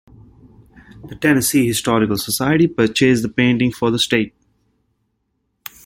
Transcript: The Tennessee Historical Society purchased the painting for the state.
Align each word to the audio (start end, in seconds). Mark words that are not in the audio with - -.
The 1.03 1.15
Tennessee 1.15 1.67
Historical 1.67 2.17
Society 2.17 2.65
purchased 2.67 3.21
the 3.21 3.29
painting 3.29 3.71
for 3.71 3.91
the 3.91 3.99
state. 3.99 4.33